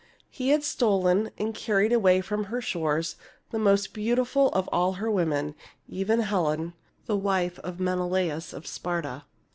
He 0.31 0.49
had 0.49 0.63
stolen 0.63 1.29
and 1.37 1.53
carried 1.53 1.93
away 1.93 2.21
from 2.21 2.45
her 2.45 2.59
shores 2.59 3.17
the 3.51 3.59
most 3.59 3.93
beautiful 3.93 4.47
of 4.47 4.67
all 4.71 4.93
her 4.93 5.11
women, 5.11 5.53
even 5.87 6.21
Helen, 6.21 6.73
the 7.05 7.15
wife 7.15 7.59
of 7.59 7.79
Menelaus 7.79 8.51
of 8.51 8.65
Sparta. 8.65 9.25